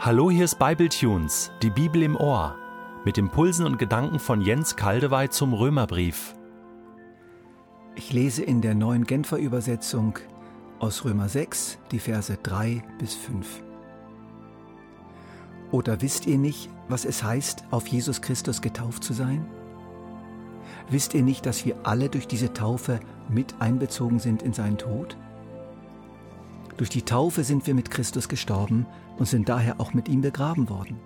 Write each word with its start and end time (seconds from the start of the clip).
Hallo, 0.00 0.30
hier 0.30 0.44
ist 0.44 0.60
Bibletunes, 0.60 1.50
die 1.60 1.70
Bibel 1.70 2.04
im 2.04 2.14
Ohr, 2.14 2.54
mit 3.04 3.18
Impulsen 3.18 3.66
und 3.66 3.80
Gedanken 3.80 4.20
von 4.20 4.40
Jens 4.40 4.76
Kaldewey 4.76 5.28
zum 5.28 5.52
Römerbrief. 5.52 6.36
Ich 7.96 8.12
lese 8.12 8.44
in 8.44 8.60
der 8.60 8.76
neuen 8.76 9.02
Genfer 9.02 9.38
Übersetzung 9.38 10.16
aus 10.78 11.04
Römer 11.04 11.28
6 11.28 11.78
die 11.90 11.98
Verse 11.98 12.38
3 12.40 12.80
bis 13.00 13.16
5. 13.16 13.60
Oder 15.72 16.00
wisst 16.00 16.26
ihr 16.26 16.38
nicht, 16.38 16.70
was 16.88 17.04
es 17.04 17.24
heißt, 17.24 17.64
auf 17.72 17.88
Jesus 17.88 18.22
Christus 18.22 18.62
getauft 18.62 19.02
zu 19.02 19.14
sein? 19.14 19.44
Wisst 20.88 21.12
ihr 21.12 21.24
nicht, 21.24 21.44
dass 21.44 21.66
wir 21.66 21.74
alle 21.82 22.08
durch 22.08 22.28
diese 22.28 22.52
Taufe 22.52 23.00
mit 23.28 23.56
einbezogen 23.58 24.20
sind 24.20 24.42
in 24.42 24.52
seinen 24.52 24.78
Tod? 24.78 25.16
Durch 26.78 26.90
die 26.90 27.02
Taufe 27.02 27.42
sind 27.42 27.66
wir 27.66 27.74
mit 27.74 27.90
Christus 27.90 28.28
gestorben 28.28 28.86
und 29.18 29.26
sind 29.26 29.48
daher 29.48 29.80
auch 29.80 29.94
mit 29.94 30.08
ihm 30.08 30.20
begraben 30.20 30.68
worden. 30.68 31.00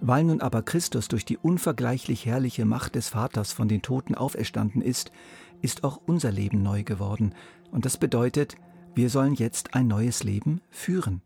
Weil 0.00 0.24
nun 0.24 0.40
aber 0.40 0.62
Christus 0.62 1.06
durch 1.06 1.26
die 1.26 1.36
unvergleichlich 1.36 2.24
herrliche 2.24 2.64
Macht 2.64 2.94
des 2.94 3.10
Vaters 3.10 3.52
von 3.52 3.68
den 3.68 3.82
Toten 3.82 4.14
auferstanden 4.14 4.80
ist, 4.80 5.12
ist 5.60 5.84
auch 5.84 6.00
unser 6.06 6.32
Leben 6.32 6.62
neu 6.62 6.82
geworden, 6.82 7.34
und 7.70 7.84
das 7.84 7.98
bedeutet, 7.98 8.56
wir 8.94 9.10
sollen 9.10 9.34
jetzt 9.34 9.74
ein 9.74 9.86
neues 9.86 10.24
Leben 10.24 10.62
führen. 10.70 11.20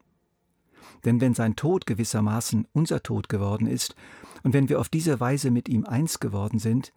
Denn 1.05 1.21
wenn 1.21 1.35
sein 1.35 1.55
Tod 1.55 1.87
gewissermaßen 1.87 2.67
unser 2.73 3.05
Tod 3.05 3.29
geworden 3.29 3.69
ist, 3.69 3.95
und 4.43 4.53
wenn 4.53 4.69
wir 4.69 4.81
auf 4.81 4.89
diese 4.89 5.21
Weise 5.21 5.53
mit 5.53 5.69
ihm 5.69 5.85
eins 5.85 6.19
geworden 6.19 6.59
sind, 6.59 6.93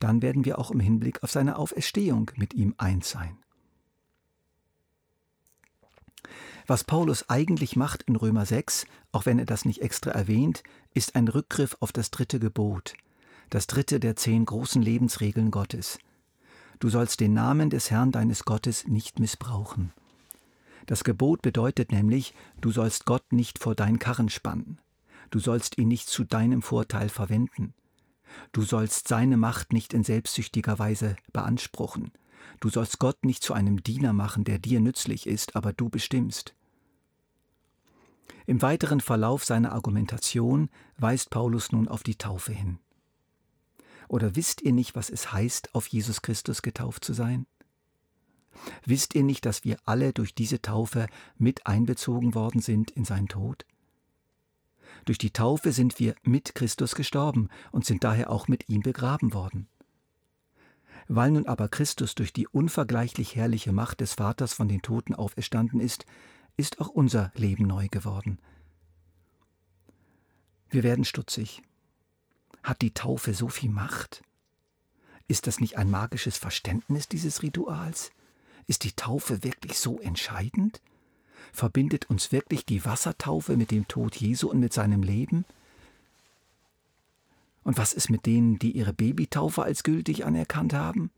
dann 0.00 0.22
werden 0.22 0.44
wir 0.44 0.58
auch 0.58 0.72
im 0.72 0.80
Hinblick 0.80 1.22
auf 1.22 1.30
seine 1.30 1.56
Auferstehung 1.56 2.32
mit 2.36 2.52
ihm 2.52 2.74
eins 2.78 3.10
sein. 3.10 3.38
Was 6.68 6.82
Paulus 6.82 7.30
eigentlich 7.30 7.76
macht 7.76 8.02
in 8.02 8.16
Römer 8.16 8.44
6, 8.44 8.86
auch 9.12 9.24
wenn 9.24 9.38
er 9.38 9.46
das 9.46 9.64
nicht 9.64 9.82
extra 9.82 10.10
erwähnt, 10.10 10.64
ist 10.94 11.14
ein 11.14 11.28
Rückgriff 11.28 11.76
auf 11.78 11.92
das 11.92 12.10
dritte 12.10 12.40
Gebot, 12.40 12.94
das 13.50 13.68
dritte 13.68 14.00
der 14.00 14.16
zehn 14.16 14.44
großen 14.44 14.82
Lebensregeln 14.82 15.52
Gottes. 15.52 15.98
Du 16.80 16.88
sollst 16.88 17.20
den 17.20 17.34
Namen 17.34 17.70
des 17.70 17.92
Herrn 17.92 18.10
deines 18.10 18.44
Gottes 18.44 18.88
nicht 18.88 19.20
missbrauchen. 19.20 19.92
Das 20.86 21.04
Gebot 21.04 21.40
bedeutet 21.40 21.92
nämlich, 21.92 22.34
du 22.60 22.72
sollst 22.72 23.06
Gott 23.06 23.32
nicht 23.32 23.60
vor 23.60 23.76
dein 23.76 24.00
Karren 24.00 24.28
spannen. 24.28 24.80
Du 25.30 25.38
sollst 25.38 25.78
ihn 25.78 25.88
nicht 25.88 26.08
zu 26.08 26.24
deinem 26.24 26.62
Vorteil 26.62 27.08
verwenden. 27.08 27.74
Du 28.50 28.62
sollst 28.62 29.06
seine 29.06 29.36
Macht 29.36 29.72
nicht 29.72 29.94
in 29.94 30.02
selbstsüchtiger 30.02 30.80
Weise 30.80 31.14
beanspruchen. 31.32 32.10
Du 32.58 32.70
sollst 32.70 32.98
Gott 32.98 33.24
nicht 33.24 33.44
zu 33.44 33.54
einem 33.54 33.84
Diener 33.84 34.12
machen, 34.12 34.42
der 34.42 34.58
dir 34.58 34.80
nützlich 34.80 35.28
ist, 35.28 35.54
aber 35.54 35.72
du 35.72 35.88
bestimmst. 35.88 36.55
Im 38.46 38.62
weiteren 38.62 39.00
Verlauf 39.00 39.44
seiner 39.44 39.72
Argumentation 39.72 40.70
weist 40.98 41.30
Paulus 41.30 41.72
nun 41.72 41.88
auf 41.88 42.04
die 42.04 42.14
Taufe 42.14 42.52
hin. 42.52 42.78
Oder 44.08 44.36
wisst 44.36 44.62
ihr 44.62 44.72
nicht, 44.72 44.94
was 44.94 45.10
es 45.10 45.32
heißt, 45.32 45.74
auf 45.74 45.88
Jesus 45.88 46.22
Christus 46.22 46.62
getauft 46.62 47.04
zu 47.04 47.12
sein? 47.12 47.46
Wisst 48.84 49.16
ihr 49.16 49.24
nicht, 49.24 49.44
dass 49.44 49.64
wir 49.64 49.78
alle 49.84 50.12
durch 50.12 50.34
diese 50.34 50.62
Taufe 50.62 51.08
mit 51.36 51.66
einbezogen 51.66 52.34
worden 52.34 52.60
sind 52.60 52.92
in 52.92 53.04
seinen 53.04 53.28
Tod? 53.28 53.66
Durch 55.04 55.18
die 55.18 55.32
Taufe 55.32 55.72
sind 55.72 55.98
wir 55.98 56.14
mit 56.22 56.54
Christus 56.54 56.94
gestorben 56.94 57.48
und 57.72 57.84
sind 57.84 58.04
daher 58.04 58.30
auch 58.30 58.46
mit 58.46 58.68
ihm 58.68 58.80
begraben 58.80 59.34
worden. 59.34 59.68
Weil 61.08 61.32
nun 61.32 61.46
aber 61.46 61.68
Christus 61.68 62.14
durch 62.14 62.32
die 62.32 62.46
unvergleichlich 62.46 63.34
herrliche 63.36 63.72
Macht 63.72 64.00
des 64.00 64.14
Vaters 64.14 64.52
von 64.52 64.68
den 64.68 64.82
Toten 64.82 65.14
auferstanden 65.14 65.80
ist, 65.80 66.06
ist 66.56 66.80
auch 66.80 66.88
unser 66.88 67.32
Leben 67.34 67.66
neu 67.66 67.88
geworden. 67.88 68.38
Wir 70.70 70.82
werden 70.82 71.04
stutzig. 71.04 71.62
Hat 72.62 72.82
die 72.82 72.92
Taufe 72.92 73.34
so 73.34 73.48
viel 73.48 73.70
Macht? 73.70 74.22
Ist 75.28 75.46
das 75.46 75.60
nicht 75.60 75.76
ein 75.76 75.90
magisches 75.90 76.36
Verständnis 76.36 77.08
dieses 77.08 77.42
Rituals? 77.42 78.10
Ist 78.66 78.84
die 78.84 78.92
Taufe 78.92 79.44
wirklich 79.44 79.78
so 79.78 80.00
entscheidend? 80.00 80.80
Verbindet 81.52 82.10
uns 82.10 82.32
wirklich 82.32 82.64
die 82.64 82.84
Wassertaufe 82.84 83.56
mit 83.56 83.70
dem 83.70 83.86
Tod 83.86 84.16
Jesu 84.16 84.50
und 84.50 84.60
mit 84.60 84.72
seinem 84.72 85.02
Leben? 85.02 85.44
Und 87.62 87.78
was 87.78 87.92
ist 87.92 88.10
mit 88.10 88.26
denen, 88.26 88.58
die 88.58 88.72
ihre 88.72 88.92
Babytaufe 88.92 89.62
als 89.62 89.82
gültig 89.82 90.24
anerkannt 90.24 90.72
haben? 90.72 91.10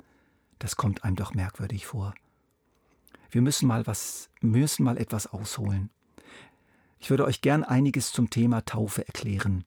Das 0.59 0.77
kommt 0.77 1.04
einem 1.04 1.16
doch 1.16 1.34
merkwürdig 1.34 1.87
vor. 1.87 2.15
Wir 3.31 3.43
müssen 3.43 3.66
mal 3.66 3.87
was, 3.87 4.31
müssen 4.41 4.84
mal 4.84 4.97
etwas 4.97 5.27
ausholen. 5.27 5.91
Ich 6.99 7.11
würde 7.11 7.25
euch 7.25 7.41
gern 7.41 7.65
einiges 7.65 8.12
zum 8.12 8.31
Thema 8.31 8.65
Taufe 8.65 9.06
erklären. 9.06 9.65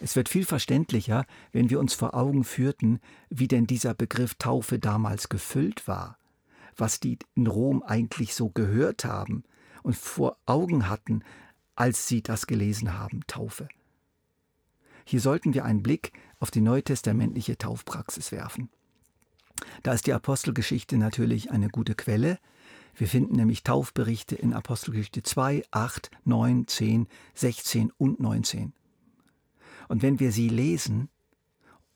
Es 0.00 0.16
wird 0.16 0.28
viel 0.28 0.44
verständlicher, 0.44 1.24
wenn 1.52 1.70
wir 1.70 1.80
uns 1.80 1.94
vor 1.94 2.14
Augen 2.14 2.44
führten, 2.44 3.00
wie 3.30 3.48
denn 3.48 3.66
dieser 3.66 3.94
Begriff 3.94 4.34
Taufe 4.34 4.78
damals 4.78 5.28
gefüllt 5.28 5.88
war, 5.88 6.18
was 6.76 7.00
die 7.00 7.18
in 7.34 7.46
Rom 7.46 7.82
eigentlich 7.82 8.34
so 8.34 8.50
gehört 8.50 9.04
haben 9.04 9.44
und 9.82 9.96
vor 9.96 10.36
Augen 10.44 10.88
hatten, 10.88 11.22
als 11.74 12.08
sie 12.08 12.22
das 12.22 12.46
gelesen 12.46 12.98
haben, 12.98 13.20
Taufe. 13.26 13.68
Hier 15.04 15.20
sollten 15.20 15.54
wir 15.54 15.64
einen 15.64 15.82
Blick 15.82 16.12
auf 16.40 16.50
die 16.50 16.60
neutestamentliche 16.60 17.56
Taufpraxis 17.56 18.32
werfen. 18.32 18.68
Da 19.82 19.92
ist 19.92 20.06
die 20.06 20.12
Apostelgeschichte 20.12 20.98
natürlich 20.98 21.50
eine 21.50 21.68
gute 21.68 21.94
Quelle. 21.94 22.38
Wir 22.94 23.08
finden 23.08 23.36
nämlich 23.36 23.62
Taufberichte 23.62 24.34
in 24.34 24.52
Apostelgeschichte 24.52 25.22
2, 25.22 25.64
8, 25.70 26.10
9, 26.24 26.66
10, 26.66 27.08
16 27.34 27.92
und 27.96 28.20
19. 28.20 28.72
Und 29.88 30.02
wenn 30.02 30.18
wir 30.18 30.32
sie 30.32 30.48
lesen, 30.48 31.08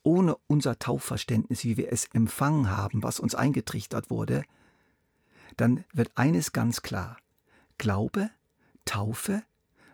ohne 0.03 0.35
unser 0.47 0.79
Taufverständnis, 0.79 1.63
wie 1.63 1.77
wir 1.77 1.91
es 1.91 2.05
empfangen 2.13 2.69
haben, 2.69 3.03
was 3.03 3.19
uns 3.19 3.35
eingetrichtert 3.35 4.09
wurde, 4.09 4.43
dann 5.57 5.83
wird 5.93 6.11
eines 6.15 6.53
ganz 6.53 6.81
klar. 6.81 7.17
Glaube, 7.77 8.29
Taufe 8.85 9.43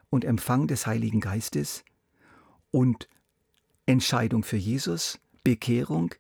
und 0.10 0.24
Empfang 0.24 0.68
des 0.68 0.88
Heiligen 0.88 1.20
Geistes 1.20 1.84
und 2.72 3.08
Entscheidung 3.86 4.44
für 4.44 4.58
Jesus, 4.58 5.20
Bekehrung, 5.44 6.14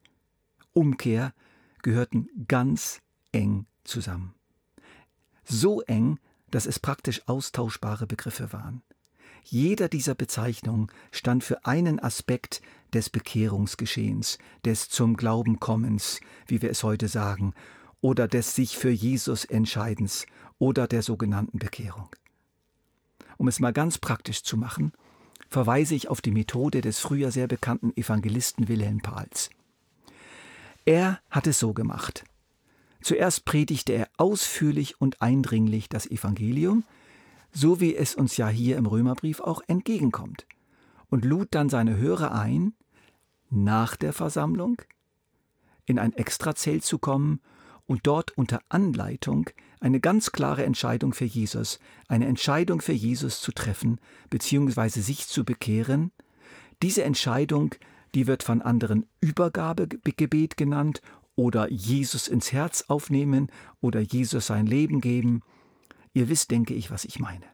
Umkehr 0.73 1.33
gehörten 1.81 2.27
ganz 2.47 3.01
eng 3.31 3.65
zusammen. 3.83 4.33
So 5.43 5.81
eng, 5.81 6.19
dass 6.51 6.65
es 6.65 6.79
praktisch 6.79 7.21
austauschbare 7.27 8.07
Begriffe 8.07 8.53
waren. 8.53 8.81
Jeder 9.43 9.87
dieser 9.87 10.15
Bezeichnungen 10.15 10.87
stand 11.11 11.43
für 11.43 11.65
einen 11.65 11.99
Aspekt 11.99 12.61
des 12.93 13.09
Bekehrungsgeschehens, 13.09 14.37
des 14.65 14.89
zum 14.89 15.15
Glauben 15.15 15.59
kommens, 15.59 16.19
wie 16.47 16.61
wir 16.61 16.69
es 16.69 16.83
heute 16.83 17.07
sagen, 17.07 17.53
oder 18.01 18.27
des 18.27 18.55
sich 18.55 18.77
für 18.77 18.89
Jesus 18.89 19.45
entscheidens 19.45 20.25
oder 20.59 20.87
der 20.87 21.01
sogenannten 21.01 21.59
Bekehrung. 21.59 22.09
Um 23.37 23.47
es 23.47 23.59
mal 23.59 23.73
ganz 23.73 23.97
praktisch 23.97 24.43
zu 24.43 24.57
machen, 24.57 24.91
verweise 25.49 25.95
ich 25.95 26.09
auf 26.09 26.21
die 26.21 26.31
Methode 26.31 26.81
des 26.81 26.99
früher 26.99 27.31
sehr 27.31 27.47
bekannten 27.47 27.95
Evangelisten 27.95 28.67
Wilhelm 28.67 28.99
Pahls. 28.99 29.49
Er 30.87 31.19
hat 31.29 31.47
es 31.47 31.59
so 31.59 31.73
gemacht. 31.73 32.23
Zuerst 33.01 33.43
predigte 33.43 33.91
er 33.91 34.07
ausführlich 34.15 35.01
und 35.01 35.21
eindringlich 35.21 35.89
das 35.89 36.09
Evangelium, 36.09 36.85
so 37.51 37.81
wie 37.81 37.93
es 37.93 38.15
uns 38.15 38.37
ja 38.37 38.47
hier 38.47 38.77
im 38.77 38.85
Römerbrief 38.85 39.41
auch 39.41 39.61
entgegenkommt, 39.67 40.47
und 41.09 41.25
lud 41.25 41.49
dann 41.51 41.67
seine 41.67 41.97
Hörer 41.97 42.31
ein, 42.31 42.73
nach 43.49 43.97
der 43.97 44.13
Versammlung 44.13 44.81
in 45.85 45.99
ein 45.99 46.13
Extrazelt 46.13 46.85
zu 46.85 46.99
kommen 46.99 47.41
und 47.85 48.07
dort 48.07 48.37
unter 48.37 48.61
Anleitung 48.69 49.49
eine 49.81 49.99
ganz 49.99 50.31
klare 50.31 50.63
Entscheidung 50.63 51.13
für 51.13 51.25
Jesus, 51.25 51.79
eine 52.07 52.27
Entscheidung 52.27 52.79
für 52.79 52.93
Jesus 52.93 53.41
zu 53.41 53.51
treffen, 53.51 53.99
beziehungsweise 54.29 55.01
sich 55.01 55.27
zu 55.27 55.43
bekehren. 55.43 56.13
Diese 56.81 57.03
Entscheidung, 57.03 57.75
die 58.15 58.27
wird 58.27 58.43
von 58.43 58.61
anderen 58.61 59.05
Übergabegebet 59.21 60.57
genannt 60.57 61.01
oder 61.35 61.71
Jesus 61.71 62.27
ins 62.27 62.51
Herz 62.51 62.85
aufnehmen 62.87 63.51
oder 63.81 63.99
Jesus 63.99 64.47
sein 64.47 64.65
Leben 64.65 65.01
geben. 65.01 65.41
Ihr 66.13 66.29
wisst, 66.29 66.51
denke 66.51 66.73
ich, 66.73 66.89
was 66.89 67.05
ich 67.05 67.19
meine. 67.19 67.45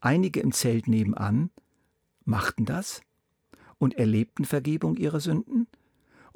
Einige 0.00 0.40
im 0.40 0.52
Zelt 0.52 0.88
nebenan 0.88 1.50
machten 2.24 2.64
das 2.64 3.00
und 3.78 3.94
erlebten 3.94 4.44
Vergebung 4.44 4.96
ihrer 4.96 5.20
Sünden, 5.20 5.66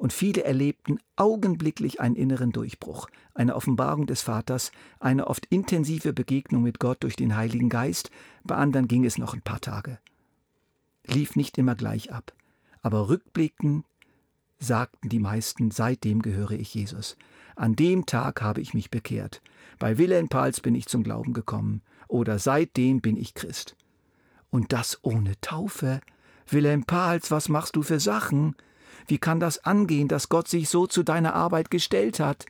und 0.01 0.13
viele 0.13 0.43
erlebten 0.43 0.97
augenblicklich 1.15 2.01
einen 2.01 2.15
inneren 2.15 2.51
Durchbruch, 2.51 3.07
eine 3.35 3.55
Offenbarung 3.55 4.07
des 4.07 4.23
Vaters, 4.23 4.71
eine 4.99 5.27
oft 5.27 5.45
intensive 5.51 6.11
Begegnung 6.11 6.63
mit 6.63 6.79
Gott 6.79 7.03
durch 7.03 7.15
den 7.15 7.35
Heiligen 7.35 7.69
Geist, 7.69 8.09
bei 8.43 8.55
anderen 8.55 8.87
ging 8.87 9.05
es 9.05 9.19
noch 9.19 9.35
ein 9.35 9.43
paar 9.43 9.61
Tage. 9.61 9.99
Lief 11.05 11.35
nicht 11.35 11.59
immer 11.59 11.75
gleich 11.75 12.11
ab, 12.11 12.33
aber 12.81 13.09
rückblickend 13.09 13.85
sagten 14.59 15.09
die 15.09 15.19
meisten, 15.19 15.71
seitdem 15.71 16.21
gehöre 16.21 16.51
ich 16.51 16.73
Jesus. 16.73 17.17
An 17.55 17.75
dem 17.75 18.05
Tag 18.05 18.41
habe 18.41 18.61
ich 18.61 18.73
mich 18.73 18.91
bekehrt. 18.91 19.41
Bei 19.79 19.97
Wilhelm 19.97 20.29
Pals 20.29 20.61
bin 20.61 20.75
ich 20.75 20.87
zum 20.87 21.03
Glauben 21.03 21.33
gekommen. 21.33 21.81
Oder 22.07 22.39
seitdem 22.39 23.01
bin 23.01 23.17
ich 23.17 23.33
Christ. 23.33 23.75
Und 24.49 24.73
das 24.73 24.99
ohne 25.01 25.39
Taufe? 25.41 26.01
Wilhelm 26.47 26.83
Pals, 26.83 27.31
was 27.31 27.49
machst 27.49 27.75
du 27.75 27.83
für 27.83 27.99
Sachen? 27.99 28.55
Wie 29.07 29.17
kann 29.17 29.39
das 29.39 29.63
angehen, 29.63 30.07
dass 30.07 30.29
Gott 30.29 30.47
sich 30.47 30.69
so 30.69 30.87
zu 30.87 31.03
deiner 31.03 31.33
Arbeit 31.33 31.71
gestellt 31.71 32.19
hat? 32.19 32.45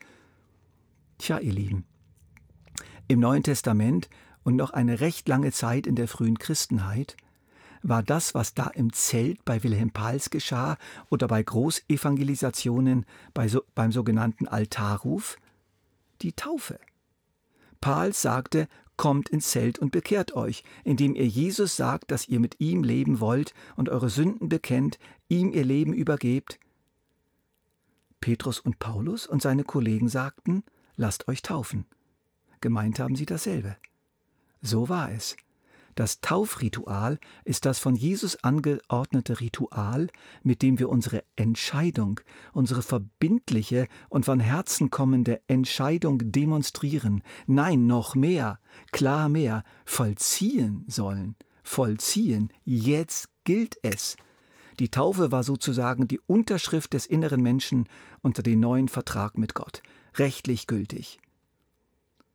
Tja, 1.18 1.38
ihr 1.38 1.52
Lieben, 1.52 1.84
im 3.06 3.20
Neuen 3.20 3.42
Testament 3.42 4.08
und 4.42 4.56
noch 4.56 4.70
eine 4.70 5.00
recht 5.00 5.28
lange 5.28 5.52
Zeit 5.52 5.86
in 5.86 5.94
der 5.94 6.08
frühen 6.08 6.38
Christenheit 6.38 7.16
war 7.82 8.02
das, 8.02 8.34
was 8.34 8.54
da 8.54 8.68
im 8.68 8.92
Zelt 8.92 9.44
bei 9.44 9.62
Wilhelm 9.62 9.90
Pals 9.90 10.30
geschah 10.30 10.76
oder 11.10 11.26
bei 11.28 11.42
Großevangelisationen 11.42 13.06
bei 13.34 13.48
so, 13.48 13.62
beim 13.74 13.92
sogenannten 13.92 14.48
Altarruf, 14.48 15.36
die 16.22 16.32
Taufe. 16.32 16.78
Pals 17.80 18.22
sagte, 18.22 18.68
kommt 18.96 19.28
ins 19.28 19.50
Zelt 19.50 19.78
und 19.78 19.90
bekehrt 19.90 20.32
euch, 20.34 20.62
indem 20.84 21.14
ihr 21.14 21.26
Jesus 21.26 21.76
sagt, 21.76 22.10
dass 22.10 22.28
ihr 22.28 22.38
mit 22.38 22.60
ihm 22.60 22.84
leben 22.84 23.20
wollt 23.20 23.54
und 23.74 23.88
eure 23.88 24.10
Sünden 24.10 24.48
bekennt, 24.48 24.98
ihm 25.28 25.52
ihr 25.52 25.64
Leben 25.64 25.92
übergebt. 25.92 26.60
Petrus 28.20 28.60
und 28.60 28.78
Paulus 28.78 29.26
und 29.26 29.42
seine 29.42 29.64
Kollegen 29.64 30.08
sagten, 30.08 30.62
lasst 30.94 31.26
euch 31.26 31.42
taufen. 31.42 31.86
Gemeint 32.60 33.00
haben 33.00 33.16
sie 33.16 33.26
dasselbe. 33.26 33.76
So 34.60 34.88
war 34.88 35.10
es. 35.10 35.36
Das 35.94 36.20
Taufritual 36.20 37.18
ist 37.44 37.66
das 37.66 37.78
von 37.78 37.94
Jesus 37.94 38.42
angeordnete 38.42 39.40
Ritual, 39.40 40.08
mit 40.42 40.62
dem 40.62 40.78
wir 40.78 40.88
unsere 40.88 41.22
Entscheidung, 41.36 42.20
unsere 42.52 42.82
verbindliche 42.82 43.88
und 44.08 44.24
von 44.24 44.40
Herzen 44.40 44.90
kommende 44.90 45.40
Entscheidung 45.48 46.32
demonstrieren, 46.32 47.22
nein, 47.46 47.86
noch 47.86 48.14
mehr, 48.14 48.58
klar 48.90 49.28
mehr, 49.28 49.64
vollziehen 49.84 50.84
sollen. 50.88 51.36
Vollziehen, 51.62 52.52
jetzt 52.64 53.28
gilt 53.44 53.76
es. 53.82 54.16
Die 54.78 54.90
Taufe 54.90 55.30
war 55.30 55.42
sozusagen 55.42 56.08
die 56.08 56.20
Unterschrift 56.26 56.94
des 56.94 57.06
inneren 57.06 57.42
Menschen 57.42 57.86
unter 58.22 58.42
den 58.42 58.60
neuen 58.60 58.88
Vertrag 58.88 59.36
mit 59.36 59.54
Gott, 59.54 59.82
rechtlich 60.16 60.66
gültig. 60.66 61.18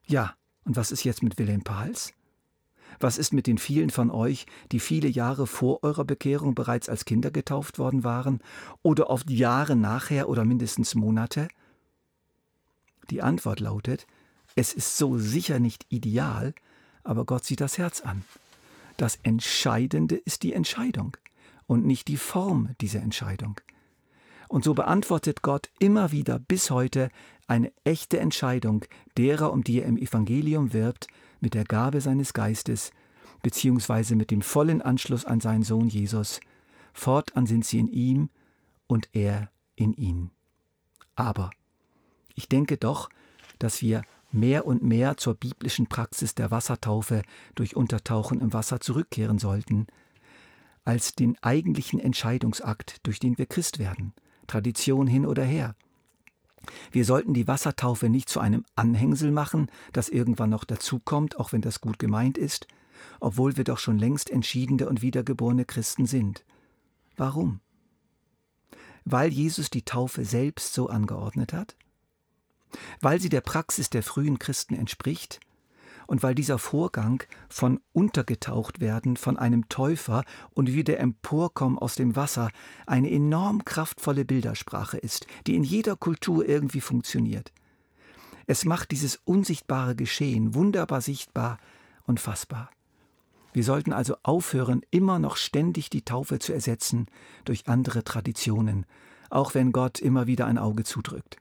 Ja, 0.06 0.36
und 0.64 0.76
was 0.76 0.92
ist 0.92 1.04
jetzt 1.04 1.24
mit 1.24 1.38
Wilhelm 1.40 1.64
Pahls? 1.64 2.14
Was 3.00 3.18
ist 3.18 3.34
mit 3.34 3.48
den 3.48 3.58
vielen 3.58 3.90
von 3.90 4.10
euch, 4.10 4.46
die 4.72 4.80
viele 4.80 5.08
Jahre 5.08 5.48
vor 5.48 5.84
eurer 5.84 6.06
Bekehrung 6.06 6.56
bereits 6.56 6.90
als 6.90 7.06
Kinder 7.06 7.32
getauft 7.32 7.78
worden 7.78 8.04
waren 8.04 8.40
oder 8.82 9.10
oft 9.10 9.30
Jahre 9.30 9.76
nachher 9.76 10.30
oder 10.30 10.46
mindestens 10.46 10.96
Monate? 10.96 11.48
Die 13.10 13.22
Antwort 13.22 13.60
lautet, 13.60 14.08
es 14.56 14.74
ist 14.74 14.98
so 14.98 15.18
sicher 15.18 15.60
nicht 15.60 15.86
ideal, 15.90 16.54
aber 17.04 17.26
Gott 17.26 17.46
sieht 17.46 17.62
das 17.62 17.78
Herz 17.78 18.02
an. 18.02 18.24
Das 18.98 19.20
Entscheidende 19.22 20.16
ist 20.16 20.42
die 20.42 20.54
Entscheidung 20.54 21.16
und 21.68 21.86
nicht 21.86 22.08
die 22.08 22.18
Form 22.18 22.70
dieser 22.82 23.02
Entscheidung. 23.02 23.62
Und 24.48 24.64
so 24.64 24.74
beantwortet 24.74 25.42
Gott 25.42 25.70
immer 25.80 26.12
wieder 26.12 26.40
bis 26.40 26.72
heute 26.72 27.10
eine 27.48 27.72
echte 27.84 28.20
Entscheidung 28.20 28.86
derer, 29.18 29.52
um 29.52 29.64
die 29.64 29.82
er 29.82 29.88
im 29.88 29.98
Evangelium 29.98 30.74
wirbt, 30.74 31.08
mit 31.40 31.54
der 31.54 31.66
Gabe 31.66 32.02
seines 32.02 32.34
Geistes, 32.34 32.92
beziehungsweise 33.44 34.16
mit 34.16 34.32
dem 34.32 34.42
vollen 34.42 34.82
Anschluss 34.82 35.26
an 35.26 35.40
seinen 35.40 35.64
Sohn 35.64 35.88
Jesus. 35.88 36.40
Fortan 36.94 37.46
sind 37.46 37.66
sie 37.66 37.80
in 37.80 37.88
ihm 37.88 38.30
und 38.88 39.10
er 39.14 39.52
in 39.76 39.94
ihnen. 39.94 40.32
Aber 41.16 41.52
ich 42.36 42.50
denke 42.50 42.78
doch, 42.78 43.10
dass 43.60 43.82
wir 43.82 44.04
mehr 44.32 44.66
und 44.66 44.84
mehr 44.84 45.18
zur 45.18 45.36
biblischen 45.36 45.88
Praxis 45.88 46.36
der 46.36 46.52
Wassertaufe 46.52 47.22
durch 47.56 47.76
Untertauchen 47.76 48.42
im 48.42 48.54
Wasser 48.54 48.80
zurückkehren 48.80 49.40
sollten, 49.40 49.88
als 50.84 51.14
den 51.14 51.38
eigentlichen 51.42 52.00
Entscheidungsakt, 52.00 53.06
durch 53.06 53.20
den 53.20 53.38
wir 53.38 53.46
Christ 53.46 53.80
werden, 53.80 54.14
Tradition 54.48 55.08
hin 55.08 55.26
oder 55.26 55.44
her. 55.44 55.76
Wir 56.92 57.06
sollten 57.06 57.34
die 57.34 57.48
Wassertaufe 57.48 58.10
nicht 58.10 58.30
zu 58.30 58.40
einem 58.40 58.66
Anhängsel 58.76 59.32
machen, 59.32 59.70
das 59.94 60.10
irgendwann 60.10 60.50
noch 60.50 60.64
dazukommt, 60.64 61.40
auch 61.40 61.52
wenn 61.52 61.62
das 61.62 61.82
gut 61.82 62.00
gemeint 62.00 62.38
ist, 62.38 62.68
obwohl 63.20 63.58
wir 63.58 63.64
doch 63.64 63.78
schon 63.78 63.98
längst 63.98 64.30
entschiedene 64.30 64.90
und 64.90 65.02
wiedergeborene 65.02 65.66
Christen 65.66 66.06
sind. 66.06 66.44
Warum? 67.16 67.60
Weil 69.06 69.32
Jesus 69.32 69.70
die 69.70 69.84
Taufe 69.84 70.26
selbst 70.26 70.74
so 70.74 70.90
angeordnet 70.90 71.54
hat? 71.54 71.76
Weil 73.00 73.22
sie 73.22 73.30
der 73.30 73.42
Praxis 73.42 73.90
der 73.90 74.04
frühen 74.04 74.40
Christen 74.40 74.76
entspricht? 74.76 75.40
Und 76.08 76.24
weil 76.24 76.34
dieser 76.34 76.58
Vorgang 76.58 77.24
von 77.50 77.80
untergetaucht 77.94 78.80
werden 78.80 79.18
von 79.18 79.38
einem 79.38 79.70
Täufer 79.70 80.24
und 80.54 80.74
wieder 80.74 81.00
emporkommen 81.00 81.78
aus 81.78 81.96
dem 81.96 82.16
Wasser 82.16 82.50
eine 82.88 83.12
enorm 83.12 83.64
kraftvolle 83.66 84.26
Bildersprache 84.26 84.98
ist, 84.98 85.28
die 85.46 85.56
in 85.56 85.64
jeder 85.64 85.96
Kultur 85.96 86.48
irgendwie 86.48 86.82
funktioniert. 86.82 87.52
Es 88.48 88.66
macht 88.66 88.92
dieses 88.92 89.20
unsichtbare 89.26 89.96
Geschehen 89.96 90.56
wunderbar 90.56 91.02
sichtbar 91.02 91.60
und 92.06 92.20
fassbar. 92.20 92.72
Wir 93.54 93.64
sollten 93.64 93.92
also 93.92 94.16
aufhören, 94.24 94.82
immer 94.92 95.20
noch 95.20 95.36
ständig 95.36 95.90
die 95.90 96.04
Taufe 96.04 96.40
zu 96.40 96.54
ersetzen 96.54 97.08
durch 97.44 97.68
andere 97.68 98.04
Traditionen, 98.04 98.86
auch 99.30 99.54
wenn 99.54 99.72
Gott 99.72 100.00
immer 100.00 100.28
wieder 100.28 100.46
ein 100.46 100.58
Auge 100.58 100.84
zudrückt. 100.84 101.38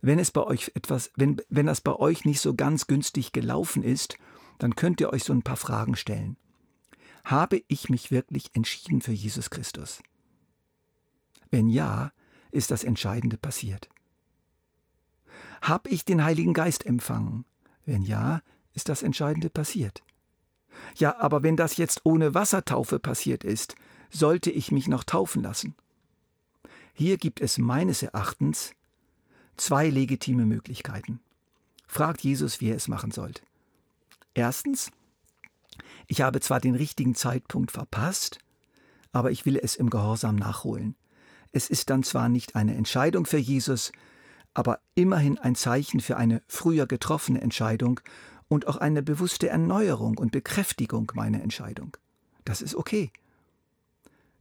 Wenn 0.00 0.18
es 0.18 0.30
bei 0.30 0.42
euch 0.42 0.72
etwas, 0.74 1.10
wenn, 1.16 1.40
wenn 1.48 1.66
das 1.66 1.80
bei 1.80 1.94
euch 1.94 2.24
nicht 2.24 2.40
so 2.40 2.54
ganz 2.54 2.86
günstig 2.86 3.32
gelaufen 3.32 3.82
ist, 3.82 4.18
dann 4.58 4.74
könnt 4.74 5.00
ihr 5.00 5.12
euch 5.12 5.24
so 5.24 5.32
ein 5.32 5.42
paar 5.42 5.56
Fragen 5.56 5.96
stellen. 5.96 6.36
Habe 7.24 7.62
ich 7.68 7.88
mich 7.88 8.10
wirklich 8.10 8.50
entschieden 8.54 9.00
für 9.00 9.12
Jesus 9.12 9.50
Christus? 9.50 10.02
Wenn 11.50 11.68
ja, 11.68 12.12
ist 12.50 12.70
das 12.70 12.84
Entscheidende 12.84 13.36
passiert. 13.36 13.88
Habe 15.60 15.90
ich 15.90 16.04
den 16.04 16.22
Heiligen 16.22 16.54
Geist 16.54 16.86
empfangen? 16.86 17.44
Wenn 17.84 18.02
ja, 18.02 18.42
ist 18.74 18.88
das 18.88 19.02
Entscheidende 19.02 19.50
passiert. 19.50 20.02
Ja, 20.96 21.18
aber 21.18 21.42
wenn 21.42 21.56
das 21.56 21.76
jetzt 21.76 22.02
ohne 22.04 22.34
Wassertaufe 22.34 22.98
passiert 22.98 23.42
ist, 23.42 23.74
sollte 24.10 24.50
ich 24.50 24.70
mich 24.70 24.86
noch 24.86 25.02
taufen 25.02 25.42
lassen? 25.42 25.74
Hier 26.92 27.18
gibt 27.18 27.40
es 27.40 27.58
meines 27.58 28.02
Erachtens 28.02 28.75
zwei 29.56 29.88
legitime 29.88 30.46
Möglichkeiten. 30.46 31.20
Fragt 31.86 32.22
Jesus, 32.22 32.60
wie 32.60 32.70
er 32.70 32.76
es 32.76 32.88
machen 32.88 33.10
sollt. 33.10 33.42
Erstens, 34.34 34.90
ich 36.06 36.20
habe 36.20 36.40
zwar 36.40 36.60
den 36.60 36.74
richtigen 36.74 37.14
Zeitpunkt 37.14 37.70
verpasst, 37.70 38.38
aber 39.12 39.30
ich 39.30 39.46
will 39.46 39.56
es 39.56 39.76
im 39.76 39.88
Gehorsam 39.90 40.36
nachholen. 40.36 40.94
Es 41.52 41.70
ist 41.70 41.90
dann 41.90 42.02
zwar 42.02 42.28
nicht 42.28 42.54
eine 42.54 42.74
Entscheidung 42.74 43.24
für 43.24 43.38
Jesus, 43.38 43.92
aber 44.52 44.80
immerhin 44.94 45.38
ein 45.38 45.54
Zeichen 45.54 46.00
für 46.00 46.16
eine 46.16 46.42
früher 46.48 46.86
getroffene 46.86 47.40
Entscheidung 47.40 48.00
und 48.48 48.66
auch 48.66 48.76
eine 48.76 49.02
bewusste 49.02 49.48
Erneuerung 49.48 50.18
und 50.18 50.32
Bekräftigung 50.32 51.10
meiner 51.14 51.42
Entscheidung. 51.42 51.96
Das 52.44 52.62
ist 52.62 52.74
okay. 52.74 53.10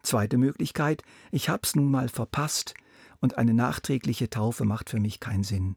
Zweite 0.03 0.37
Möglichkeit, 0.37 1.03
ich 1.31 1.49
hab's 1.49 1.75
nun 1.75 1.89
mal 1.89 2.09
verpasst, 2.09 2.75
und 3.21 3.37
eine 3.37 3.53
nachträgliche 3.53 4.29
Taufe 4.29 4.65
macht 4.65 4.89
für 4.89 4.99
mich 4.99 5.19
keinen 5.19 5.43
Sinn. 5.43 5.75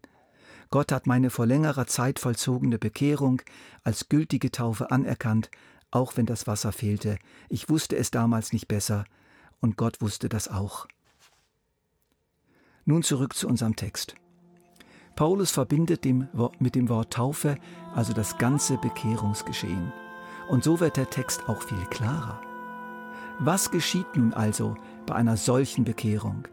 Gott 0.71 0.93
hat 0.93 1.07
meine 1.07 1.31
vor 1.31 1.47
längerer 1.47 1.87
Zeit 1.87 2.19
vollzogene 2.19 2.79
Bekehrung 2.79 3.41
als 3.85 4.09
gültige 4.09 4.51
Taufe 4.51 4.91
anerkannt, 4.91 5.51
auch 5.91 6.17
wenn 6.17 6.27
das 6.27 6.47
Wasser 6.47 6.73
fehlte. 6.73 7.19
Ich 7.49 7.71
wusste 7.71 7.97
es 7.97 8.11
damals 8.11 8.53
nicht 8.53 8.69
besser, 8.69 9.05
und 9.61 9.77
Gott 9.77 10.01
wusste 10.01 10.29
das 10.29 10.49
auch. 10.49 10.87
Nun 12.85 13.03
zurück 13.03 13.35
zu 13.35 13.49
unserem 13.49 13.77
Text. 13.77 14.15
Paulus 15.17 15.51
verbindet 15.51 16.05
dem, 16.05 16.29
mit 16.59 16.75
dem 16.75 16.89
Wort 16.89 17.13
Taufe 17.13 17.57
also 17.95 18.13
das 18.13 18.39
ganze 18.39 18.79
Bekehrungsgeschehen. 18.79 19.93
Und 20.49 20.65
so 20.65 20.81
wird 20.81 20.97
der 20.97 21.11
Text 21.11 21.49
auch 21.49 21.61
viel 21.63 21.85
klarer. 21.87 22.41
Was 23.41 23.71
geschieht 23.71 24.17
nun 24.17 24.33
also 24.33 24.77
bei 25.07 25.15
einer 25.15 25.37
solchen 25.37 25.85
Bekehrung? 25.85 26.47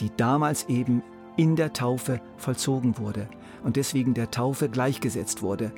Die 0.00 0.10
damals 0.16 0.68
eben 0.68 1.02
in 1.36 1.56
der 1.56 1.72
Taufe 1.72 2.20
vollzogen 2.36 2.98
wurde 2.98 3.28
und 3.62 3.76
deswegen 3.76 4.14
der 4.14 4.30
Taufe 4.30 4.68
gleichgesetzt 4.68 5.42
wurde. 5.42 5.72